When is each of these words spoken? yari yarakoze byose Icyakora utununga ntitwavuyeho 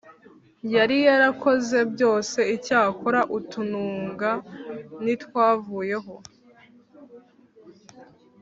yari 0.75 0.97
yarakoze 1.07 1.77
byose 1.93 2.39
Icyakora 2.55 3.19
utununga 3.37 4.31
ntitwavuyeho 5.03 6.13